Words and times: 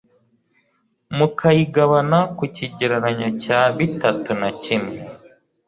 m 1.15 1.17
ukayigabana 1.27 2.19
ku 2.37 2.43
kigereranyo 2.55 3.29
cya 3.43 3.59
bitatu 3.77 4.29
na 4.41 4.49
kimwe 4.63 4.97